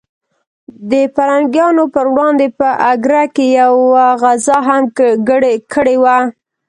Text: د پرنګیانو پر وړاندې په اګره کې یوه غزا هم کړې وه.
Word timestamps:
د 0.91 0.93
پرنګیانو 1.15 1.83
پر 1.93 2.05
وړاندې 2.15 2.47
په 2.59 2.67
اګره 2.91 3.23
کې 3.35 3.45
یوه 3.61 4.05
غزا 4.21 4.57
هم 4.67 4.83
کړې 5.73 5.95
وه. 6.03 6.17